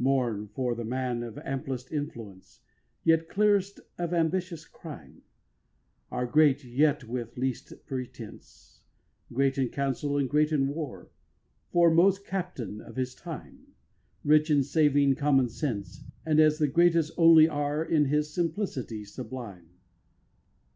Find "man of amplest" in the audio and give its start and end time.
0.84-1.92